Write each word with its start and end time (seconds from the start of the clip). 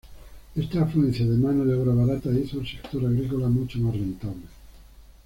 Esta 0.55 0.81
afluencia 0.81 1.27
de 1.27 1.37
mano 1.37 1.63
de 1.63 1.75
obra 1.75 1.93
barata 1.93 2.31
hizo 2.31 2.59
al 2.59 2.65
sector 2.65 3.05
agrícola 3.05 3.47
mucho 3.49 3.77
más 3.77 3.93
rentable. 3.93 4.45